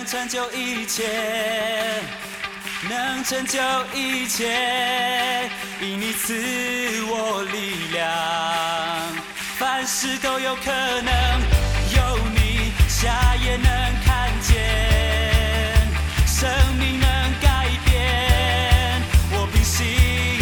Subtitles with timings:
[0.00, 1.06] 能成就一切，
[2.88, 3.60] 能成就
[3.94, 4.48] 一切，
[5.78, 6.32] 因你赐
[7.04, 8.08] 我力量，
[9.58, 10.70] 凡事都有可
[11.02, 11.12] 能，
[11.94, 13.66] 有你瞎也能
[14.02, 14.56] 看见，
[16.26, 16.48] 生
[16.78, 17.06] 命能
[17.42, 19.86] 改变，我凭信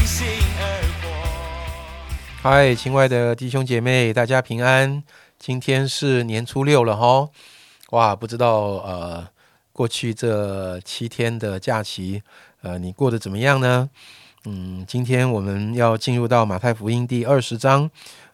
[0.07, 0.25] 心
[0.61, 0.63] 而
[1.03, 2.49] 活。
[2.49, 5.03] 嗨，亲爱的弟兄姐妹，大家平安。
[5.37, 7.29] 今天是年初六了哈，
[7.91, 9.27] 哇，不知道呃，
[9.79, 12.21] 过去这七天的假期，
[12.63, 13.89] 呃，你过得怎么样呢？
[14.45, 17.89] 嗯，今天我们要进入到马太福音第二十章，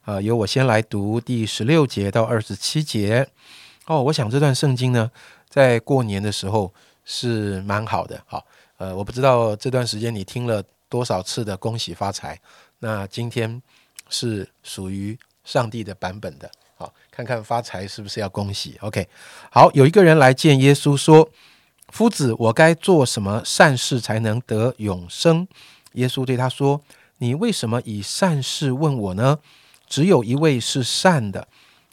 [0.07, 3.29] 呃，由我先来读第十六节到二十七节。
[3.85, 5.11] 哦，我想这段圣经呢，
[5.51, 6.73] 在过年的时候
[7.05, 8.19] 是蛮好的。
[8.25, 8.47] 好，
[8.79, 12.41] 呃，我不知道这段时间你听了多少次的恭喜发财，
[12.79, 13.61] 那今天
[14.09, 16.51] 是属于上帝的版本的。
[17.11, 19.09] 看看发财是不是要恭喜？OK，
[19.51, 21.31] 好，有一个人来见耶稣说
[21.89, 25.47] ：“夫子，我该做什么善事才能得永生？”
[25.95, 26.81] 耶稣对他说
[27.19, 29.39] ：“你为什么以善事问我呢？
[29.87, 31.47] 只有一位是善的。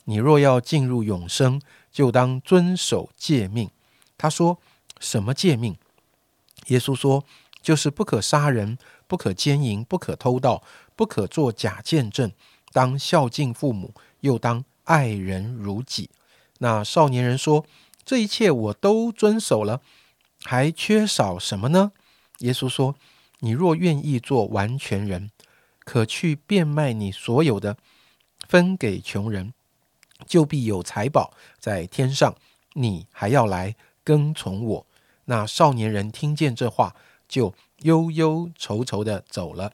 [0.05, 3.69] 你若要进入永生，就当遵守诫命。”
[4.17, 4.57] 他说
[4.99, 5.77] ：“什么诫命？”
[6.67, 7.23] 耶稣说
[7.61, 10.63] ：“就是不可杀人，不可奸淫，不可偷盗，
[10.95, 12.31] 不可作假见证，
[12.71, 16.09] 当孝敬父母，又当。”爱人如己。
[16.59, 17.65] 那少年人说
[18.05, 19.81] ：“这一切我都遵守了，
[20.43, 21.91] 还缺少什么呢？”
[22.39, 22.95] 耶稣说
[23.41, 25.31] ：“你若愿意做完全人，
[25.79, 27.77] 可去变卖你所有的，
[28.47, 29.53] 分给穷人，
[30.27, 32.35] 就必有财宝在天上。
[32.73, 34.85] 你还要来跟从我。”
[35.25, 36.95] 那少年人听见这话，
[37.27, 39.73] 就忧忧愁愁的走了，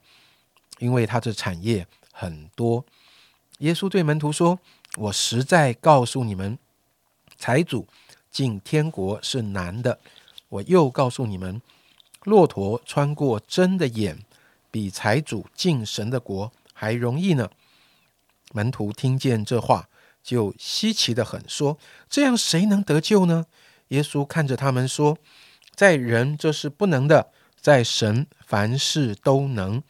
[0.80, 2.86] 因为他的产业很多。
[3.60, 4.58] 耶稣对门徒说。
[4.98, 6.58] 我实在告诉你们，
[7.38, 7.88] 财主
[8.32, 10.00] 进天国是难的。
[10.50, 11.62] 我又告诉你们，
[12.24, 14.26] 骆驼穿过针的眼，
[14.72, 17.52] 比财主进神的国还容易呢。
[18.54, 19.88] 门徒听见这话，
[20.24, 21.78] 就稀奇的很，说
[22.10, 23.46] ：“这样谁能得救呢？”
[23.90, 25.20] 耶稣看着他们说
[25.76, 29.84] ：“在人这是不能的，在神凡事都能。”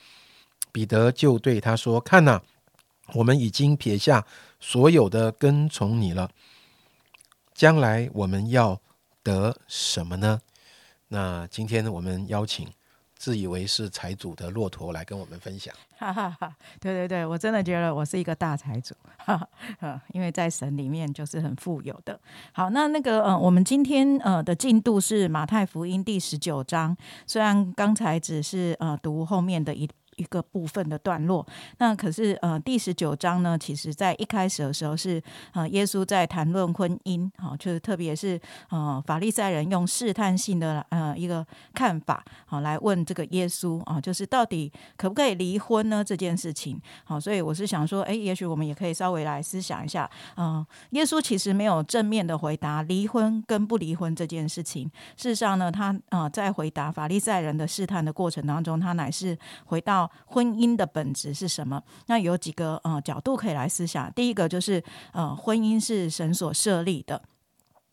[0.74, 2.44] 彼得就对他说：“看哪，
[3.14, 4.26] 我们已经撇下。”
[4.60, 6.30] 所有的跟从你了，
[7.54, 8.80] 将来我们要
[9.24, 10.42] 得什么呢？
[11.10, 12.68] 那今天我们邀请
[13.16, 15.74] 自以为是财主的骆驼来跟我们分享。
[15.98, 19.48] 哈哈哈，对对对，我真的觉得我是一个大财主，哈，
[20.14, 22.20] 因为在神里面就是很富有的。
[22.52, 26.96] 好，那那个呃，我们今天呃的进度是马太福音第十九章，
[27.26, 29.90] 虽然刚才只是呃读后面的一。
[30.18, 31.46] 一个部分的段落，
[31.78, 35.22] 那可是呃第十九章呢，其实在一开始的时候是
[35.54, 38.40] 呃耶稣在谈论婚姻，好，就是特别是
[38.70, 46.04] 呃法利赛人用试探性的呃一个看法，好来问这个耶稣啊，就是到底可不可以离婚呢？
[46.04, 60.07] 这件事情，好，所以我是想说，哎，也许我们也可以稍微来思想一下，嗯，耶稣其实没有正面的回答离婚跟不离婚这件事情，事实上呢，他啊在回答法利赛人的试探的过程当中，他乃是回到。
[60.26, 61.82] 婚姻的本质是什么？
[62.08, 64.12] 那有几个呃角度可以来思想。
[64.14, 67.22] 第一个就是呃，婚姻是神所设立的。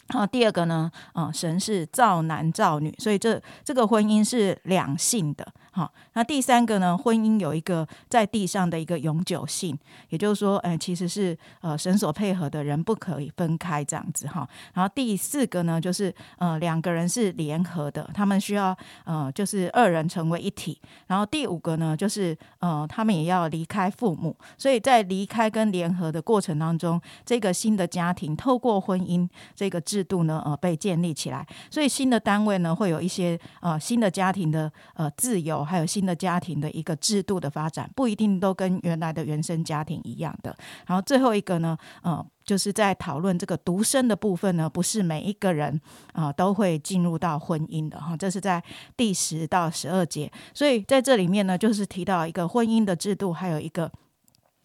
[0.08, 5.46] 啊，第二个呢，啊，神是造男造女，所以这这个婚姻是两性的。
[5.72, 6.96] 好，那第三个呢？
[6.96, 9.76] 婚姻有一个在地上的一个永久性，
[10.10, 14.48] 也就是说，哎，其实是呃神所配合的人不可以分开这样子哈。
[14.74, 20.80] 然后第四个呢，就是呃两个人是联合的，他们需要呃就是二人成为一体。
[21.08, 31.46] 然后第五个呢，就是呃他们也要离开父母，所以在离开跟联合的过程当中，这个新的家庭透过婚姻这个制度呢，呃被建立起来。
[31.70, 35.62] 所以新的单位呢，会有一些呃新的家庭的呃自由。
[35.64, 40.56] 还有新的家庭的一个制度的发展，不一定都跟原来的原生家庭一样的。
[40.86, 45.80] 然后最后一个呢，呃，就是在讨论这个独生的部分呢，不是每一个人
[46.12, 48.16] 啊都会进入到婚姻的哈。
[48.16, 48.62] 这是在
[48.96, 53.90] 第十到十二节，所以在这里面呢，就是提到一个婚姻的制度，还有一个。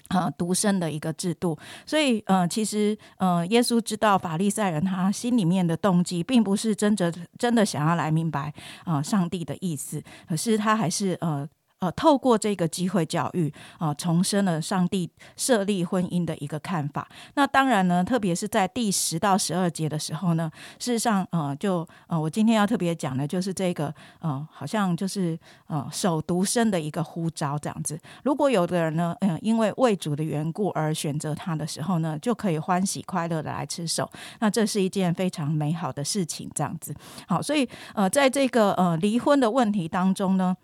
[0.09, 8.53] 啊，独身的一个制度，所以呃，其实呃，耶稣知道法利赛人他心里面的动机，并不是真的真的想要来明白
[8.85, 11.47] 啊上帝的意思，可是他还是呃
[11.79, 17.07] 呃，透过这个机会教育啊，重申了上帝设立婚姻的一个看法。
[17.35, 27.97] 那当然呢，特别是在第十到十二节的时候呢，事实上，呃，就呃，我今天要特别讲的，就是这个呃，好像就是呃，守独身的一个呼召这样子。
[28.23, 34.09] 如果有的人呢，嗯，因为为主的缘故而选择他的时候呢，就可以欢喜快乐的来吃手。
[34.39, 36.93] 那这是一件非常美好的事情，这样子。
[37.25, 40.57] 好，所以呃，在这个呃离婚的问题当中呢。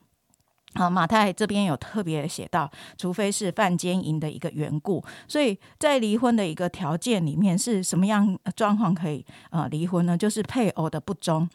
[0.75, 10.17] 啊，马太这边有特别写到，除非是犯奸淫的一个缘故，所以在离婚的一个条件里面是什么样状况可以呃离婚呢？
[10.17, 11.49] 就是配偶的不忠。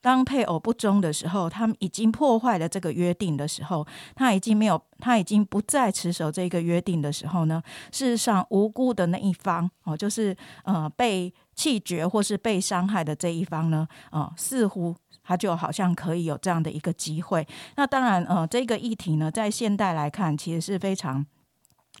[0.00, 7.62] 当配偶不忠的时候，他们已经破坏了这个约定的时候，他已经没有，他已经不再持守这个约定的时候呢？
[7.90, 14.94] 事实上，无辜的那一方哦，就是呃被弃绝或是被伤害的这一方呢，呃，似乎。
[15.24, 17.46] 他就好像可以有这样的一个机会。
[17.76, 21.26] 那当然，呃，这个议题呢，在现代来看，其实是非常。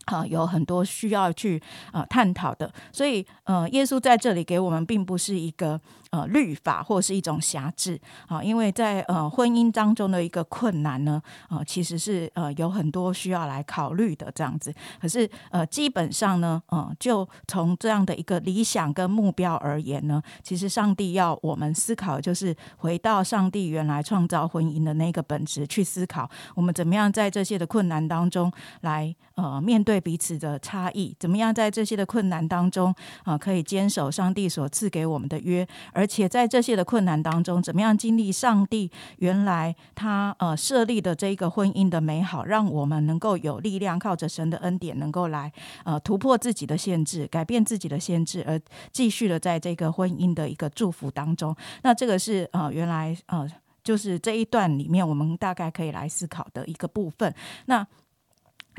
[0.06, 1.62] 啊，有很多需要去
[1.92, 5.80] 呃探讨的，所以呃，耶稣在这里给我们并不是一个
[6.10, 14.74] 呃律法或是一种辖制啊，因为在呃婚姻当中的一个困难呢，呃，其实是呃有很多需要来考虑的这样子。
[15.00, 28.52] 可是呃，基本上呢，嗯，就从这样的一个理想跟目标而言呢，其实上帝要我们思考，就是回到上帝原来创造婚姻的那个本质去思考，我们怎么样在这些的困难当中
[28.82, 30.00] 来呃面对。
[30.04, 45.50] 彼此的差异，怎么样在这些的困难当中啊，可以坚守上帝所赐给我们的约，而且在这些的困难当中，怎么样经历上帝原来他呃设立的这个婚姻的美好，让我们能够有力量，靠着神的恩典，能够来
[45.84, 48.60] 呃突破自己的限制，改变自己的限制，而
[48.92, 51.56] 继续的在这个婚姻的一个祝福当中。
[51.82, 53.48] 那这个是呃原来呃
[53.82, 57.34] 就是这一段里面，我们大概可以来思考的一个部分。
[57.66, 57.86] 那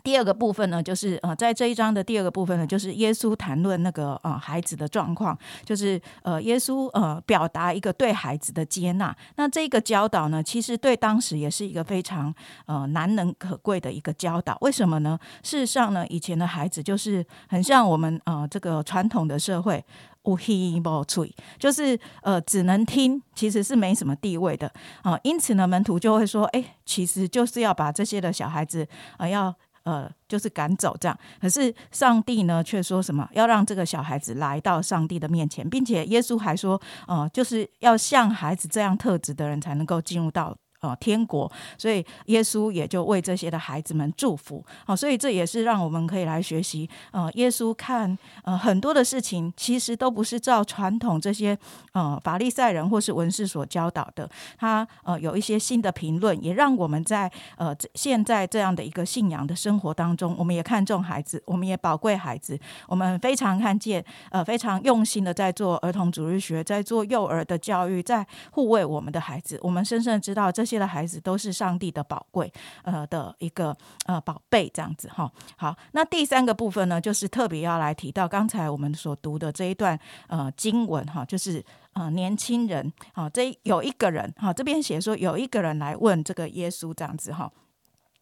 [0.03, 9.15] 第二个部分呢，就是呃，在这一章的第二个部分呢，就是耶稣谈论那个呃孩子的状况，就是呃耶稣呃表达一个对孩子的接纳。
[9.38, 12.33] 那这个教导呢，其实对当时也是一个非常
[12.68, 14.57] 呃难能可贵的一个教导。
[14.62, 15.18] 为什么呢？
[15.42, 19.83] 事实上呢，以前的孩子就是很像我们呃这个传统的社会，
[20.24, 24.71] 无希无吹，就是呃只能听，其实是没什么地位的
[25.01, 25.19] 啊。
[25.24, 28.88] 因此呢，门徒就会说，哎，其实就是要把这些的小孩子
[29.18, 29.56] 啊要。
[29.86, 40.56] 呃，就是赶走这样，可是上帝呢，却说什么要让这个小孩子来到上帝的面前，并且耶稣还说，呃，就是要像孩子这样特质的人才能够进入到。
[40.86, 44.64] 哦，天国，所以耶稣也就为这些的孩子们祝福。
[44.86, 46.88] 好，所以这也是让我们可以来学习。
[47.10, 51.58] 呃，耶稣看呃很多的事情，其实都不是照传统这些
[51.94, 54.30] 呃法利赛人或是文士所教导的。
[54.60, 69.60] 他呃有一些新的评论，也让我们在呃现在这样的一个信仰的生活当中，我们也看重孩子，我们也宝贵孩子，我们非常看见呃非常用心的在做儿童主日学，在做幼儿的教育，在护卫我们的孩子。
[69.64, 70.75] 我们深深知道这些。
[70.80, 72.51] 的孩子都是上帝的宝贵，
[72.83, 73.75] 呃的一个
[74.06, 75.31] 呃宝贝，这样子哈。
[75.57, 81.63] 好，那第三个部分呢，就是特别要来提到刚才我们所读的这一段呃经文哈，就是
[81.94, 87.51] 呃年轻人啊，这有一个人哈，这边写说有一个人来问这个耶稣这样子哈。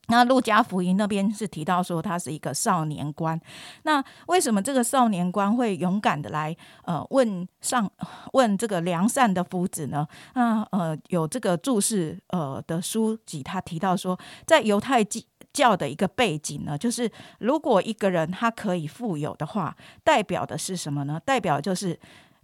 [0.07, 3.39] 那路加福音那边是提到说他是一个少年官，
[3.83, 7.89] 那为什么这个少年官会勇敢的来呃问上
[8.33, 10.05] 问这个良善的夫子呢？
[10.35, 15.01] 那呃有这个注释呃的书籍，他提到说，在犹太
[15.53, 17.09] 教的一个背景呢，就是
[17.39, 19.73] 如果一个人他可以富有的话，
[20.03, 21.17] 代表的是什么呢？
[21.23, 21.97] 代表就是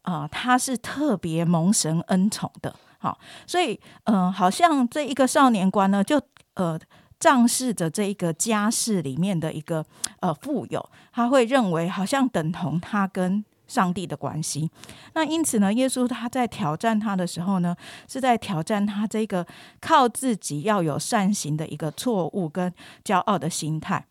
[0.04, 6.22] 啊他是特别蒙神恩宠的，好，所以嗯好像这一个少年官呢，就
[6.54, 6.80] 呃。
[7.20, 9.86] 仗势着这一个家世里面的一个
[10.22, 14.72] 呃富有，他会认为好像等同他跟上帝的关系。
[15.14, 17.76] 那因此呢，耶稣他在挑战他的时候呢，
[18.08, 19.46] 是在挑战他这个
[19.82, 22.74] 靠自己要有善行的一个错误跟
[23.04, 24.06] 骄傲的心态。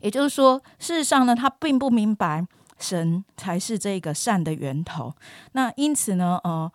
[0.00, 2.46] 也就是说，事实上呢，他并不明白
[2.78, 5.14] 神才是这个善的源头。
[5.52, 6.70] 那因此呢，呃。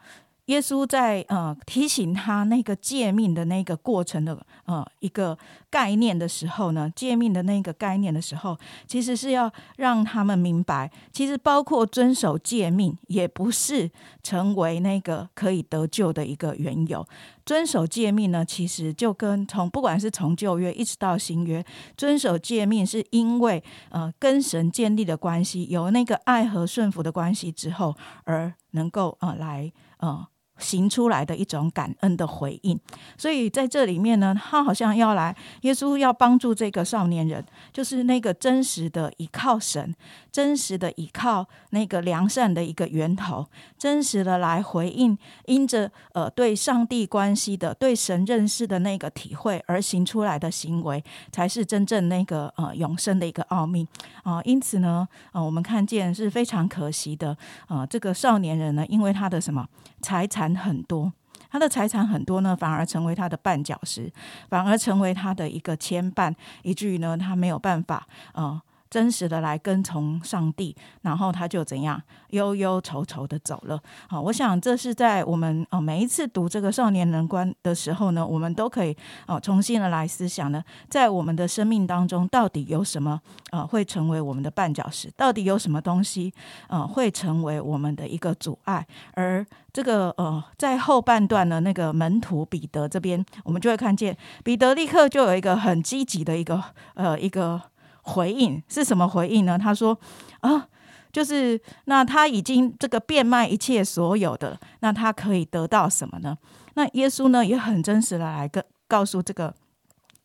[0.51, 5.38] 耶稣在呃提醒他那个诫命的那个过程的呃一个
[5.70, 13.89] 概念的时候呢，诫命的那个概念的时候，其实是要让他们明白，其实包括遵守诫命，也不是
[14.22, 17.08] 成为那个可以得救的一个缘由。
[17.46, 21.63] 遵守诫命呢，其实就跟从不管是从旧约一直到新约，
[21.96, 30.27] 遵守诫命是因为呃跟神建立的关系，有那个爱和顺服的关系之后，而能够呃来呃。
[30.62, 32.80] 行出来的一种感恩的回应。
[33.18, 39.94] 所以在这里面呢，他好像要来，耶稣要帮助这个少年人，就是那个真实的依靠神，
[40.32, 53.88] 真实的依靠那个良善的一个源头，真实的来回应，因着呃对上帝关系的、对神认识的那个体会而行出来的行为，才是真正那个呃永生的一个奥秘
[54.24, 54.41] 啊。
[54.44, 57.36] 因此呢，呃，我们看见是非常可惜的
[57.68, 59.68] 啊，这个少年人呢，因为他的什么
[60.01, 61.12] 财产很多。
[61.50, 64.10] 他的财产很多呢，反而成为他的绊脚石，
[64.50, 72.00] 反而成为他的一个牵绊，以至于呢，他没有办法，啊，真实的来跟从上帝，然后他就怎样
[72.31, 73.81] 忧忧愁愁的走了。
[74.10, 78.95] 好，我想这是在我们呃每一次读这个少年人观的时候呢，我们都可以
[79.27, 83.17] 哦重新的来思想呢，在我们的生命当中到底有什么
[83.51, 85.10] 呃会成为我们的绊脚石？
[85.15, 86.33] 到底有什么东西
[86.67, 88.86] 呃会成为我们的一个阻碍？
[89.13, 96.62] 而这个呃在后半段呢，那个门徒彼得这边，我们就会看见彼得立刻就有一个很积极的一个
[96.95, 97.62] 呃一个。
[98.03, 99.58] 回应是什么回应呢？
[99.58, 99.98] 他说
[100.41, 100.67] ：“啊，
[101.12, 106.38] 就是那他已经这个变卖一切所有的，那他可以得到什么呢？
[106.75, 109.53] 那耶稣呢也很真实的来跟告诉这个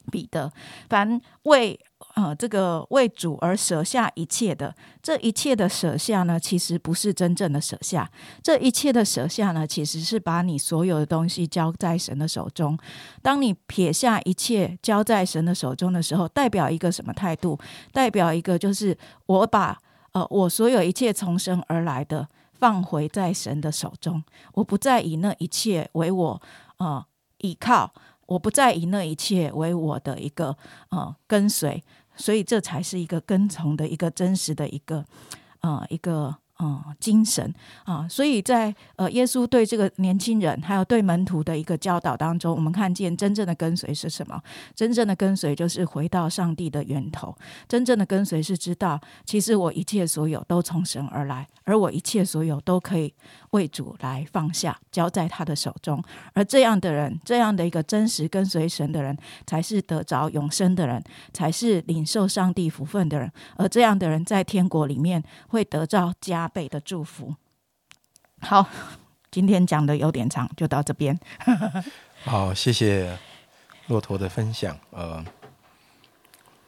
[0.07, 0.53] 彼得，
[0.89, 1.79] 凡为。”
[2.15, 8.11] 呃，这个为主而舍下一切的，这一切的舍下呢，其实不是真正的舍下。
[8.43, 12.79] 这一切的舍下呢，其实是把你所有的东西交在神的手中。
[13.23, 17.59] 当你撇下一切交在神的手中的时候，代表一个什么态度？
[17.93, 19.79] 代表一个就是我把
[20.13, 24.23] 呃我所有一切从神而来的放回在神的手中，
[24.53, 26.43] 我不再以那一切为我
[26.77, 27.05] 呃
[27.39, 27.93] 依靠，
[28.27, 30.57] 我不再以那一切为我的一个
[30.91, 31.83] 呃跟随。
[32.17, 35.05] 所以，这才是一个跟从的一个真实的一个，
[35.61, 36.37] 呃，一个。
[36.59, 37.55] 呃，精神
[37.85, 44.43] 啊，所以在呃，耶稣对这个年轻人还有对门徒的一个教导当中，我们看见真正的跟随是什么？
[44.75, 47.37] 真正的跟随就是回到上帝的源头。
[47.69, 53.13] 真正的跟随是知道，其实我一切所有都从神而来，而我一切所有都可以
[53.51, 56.03] 为主来放下，交在他的手中。
[56.33, 59.15] 而这样的人，这样的一个真实跟随神的人，
[59.47, 61.05] 才是得着永生的人，
[61.35, 63.31] 才是领受上帝福分的人。
[63.57, 66.47] 而这样的人在天国里面会得到加。
[66.49, 67.35] 倍的祝福。
[68.41, 68.67] 好，
[69.31, 71.19] 今天讲的有点长，就到这边。
[72.25, 73.19] 好，谢谢
[73.89, 74.79] 骆驼的分享。
[74.91, 75.25] 呃，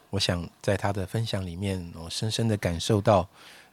[0.09, 3.27] 我想在他的分享里面，我深深的感受到，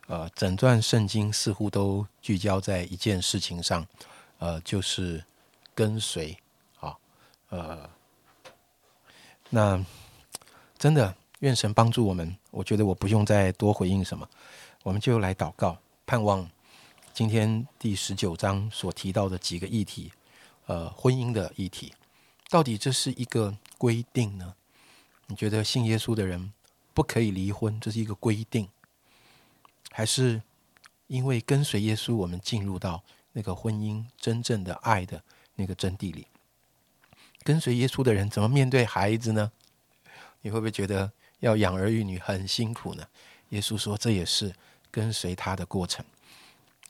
[0.06, 3.86] 呃，整段圣经似乎都聚焦在一件事情上，
[4.38, 5.24] 呃，就是
[5.74, 6.36] 跟随。
[6.78, 6.96] 啊，
[7.48, 7.90] 呃，
[9.50, 9.84] 那
[10.78, 12.36] 真的愿神帮助我们。
[12.50, 14.28] 我觉得我不用再多回应什么，
[14.82, 15.76] 我们就来祷告。
[16.06, 16.48] 盼望
[17.12, 20.12] 今天第十九章所提到的几个议题，
[20.66, 21.92] 呃，婚姻的议题，
[22.48, 24.54] 到底这是一个规定呢？
[25.26, 26.52] 你觉得信耶稣的人
[26.94, 28.68] 不可以离婚，这是一个规定，
[29.96, 30.42] 还是
[31.06, 35.22] 因为跟随耶稣，我们进入到那个婚姻真正的爱的
[35.54, 36.26] 那个真谛里？
[37.42, 39.50] 跟随耶稣的人怎么面对孩子呢？
[40.42, 43.06] 你会不会觉得要养儿育女很辛苦呢？
[43.48, 44.52] 耶稣说，这也是。
[44.90, 46.02] 跟随他的过程，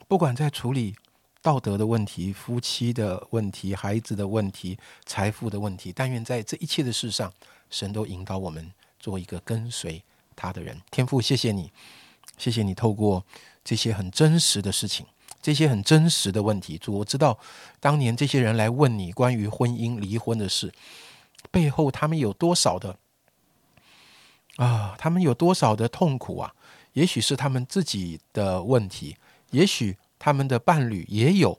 [0.06, 0.94] 不管在处理
[1.42, 7.32] 道德的问题、夫妻的问题、孩子的问题、财富的问题，但愿在这一切的事上，
[7.68, 10.00] 神都引导我们做一个跟随
[10.36, 10.80] 他的人。
[10.92, 11.72] 天父，谢谢你，
[12.36, 13.24] 谢谢你透过
[13.64, 15.06] 这些很真实的事情，
[15.40, 16.76] 这些很真实的问题。
[16.78, 17.38] 主，我知道
[17.80, 20.72] 当年这些人来问你关于婚姻、离婚的事，
[21.50, 22.98] 背后他们有多少的
[24.56, 24.94] 啊？
[24.98, 26.52] 他们有多少的痛苦啊？
[26.92, 29.16] 也许是他们自己的问题，
[29.50, 31.58] 也许他们的伴侣也有。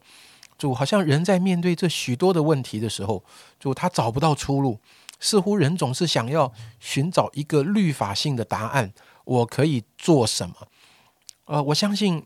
[0.57, 3.23] 主好像人在面对这许多的问题的时候，
[3.59, 4.79] 主他找不到出路，
[5.19, 8.91] 似乎人总是想要寻找一个律法性的答案。
[9.27, 10.55] 我可以做什么？
[11.43, 12.25] 呃，我相信，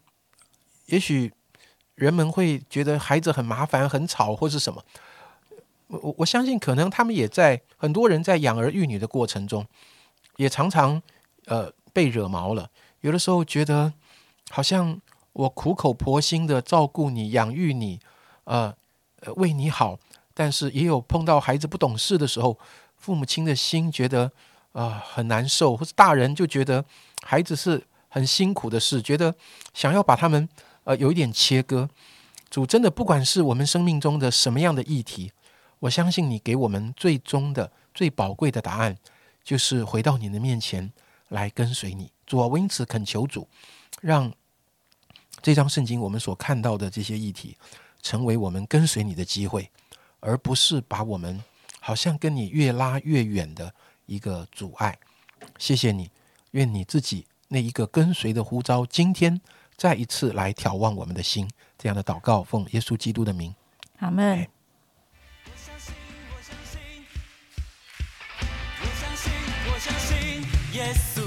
[0.85, 1.33] 也许
[1.95, 4.83] 人们会觉得孩子很麻烦、很吵，或是什么。
[5.87, 9.65] 我我相信，可能他们也在很多人在养儿育女的过程中，
[10.37, 11.01] 也常常
[11.45, 12.69] 呃被惹毛了。
[12.99, 13.91] 有的时候觉得，
[14.51, 15.01] 好像
[15.33, 17.99] 我苦口婆心的照顾你、养育你，
[18.43, 18.71] 呃，
[19.37, 19.97] 为你好，
[20.35, 22.59] 但是也有碰到孩子不懂事的时候，
[22.95, 24.31] 父母亲的心觉得
[24.73, 26.83] 啊很难受，或者大人就觉得
[27.23, 29.33] 孩子是很辛苦的事，觉得
[29.73, 30.47] 想要把他们
[30.83, 31.89] 呃有一点切割。
[32.49, 35.31] 主真的不管是我们生命中的什么样的议题，
[35.79, 38.97] 我相信你给我们最终的最宝贵的答案，
[39.43, 40.91] 就是回到你的面前
[41.29, 42.11] 来跟随你。
[42.25, 43.47] 主啊，我因此恳求主，
[44.01, 44.31] 让
[45.41, 47.55] 这张圣经我们所看到的这些议题，
[48.01, 49.69] 成为我们跟随你的机会，
[50.19, 51.41] 而不是把我们
[51.79, 53.73] 好像跟你越拉越远的
[54.11, 54.99] 一个阻碍。
[55.57, 56.11] 谢谢你，
[56.51, 59.39] 愿你自己那一个跟随的呼召，今天
[59.77, 61.49] 再一次来眺望我们的心。
[61.77, 63.55] 这样的祷告，奉耶稣基督的名，
[63.99, 64.45] 阿门。
[65.45, 65.93] 我相信，
[66.29, 66.81] 我相信，
[68.81, 69.31] 我相信，
[69.71, 71.21] 我相信耶稣。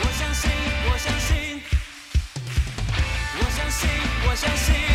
[0.00, 0.50] 我相信，
[0.88, 1.60] 我相信，
[3.38, 3.90] 我相信，
[4.26, 4.91] 我相信。